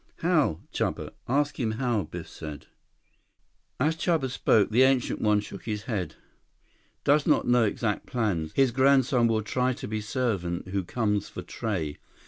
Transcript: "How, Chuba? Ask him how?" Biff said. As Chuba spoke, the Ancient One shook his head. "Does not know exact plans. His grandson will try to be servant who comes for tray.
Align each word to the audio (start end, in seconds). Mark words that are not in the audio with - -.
"How, 0.23 0.61
Chuba? 0.73 1.11
Ask 1.27 1.59
him 1.59 1.73
how?" 1.73 2.05
Biff 2.05 2.27
said. 2.27 2.65
As 3.79 3.95
Chuba 3.95 4.31
spoke, 4.31 4.71
the 4.71 4.81
Ancient 4.81 5.21
One 5.21 5.41
shook 5.41 5.65
his 5.65 5.83
head. 5.83 6.15
"Does 7.03 7.27
not 7.27 7.47
know 7.47 7.65
exact 7.65 8.07
plans. 8.07 8.51
His 8.55 8.71
grandson 8.71 9.27
will 9.27 9.43
try 9.43 9.73
to 9.73 9.87
be 9.87 10.01
servant 10.01 10.69
who 10.69 10.83
comes 10.83 11.29
for 11.29 11.43
tray. 11.43 11.97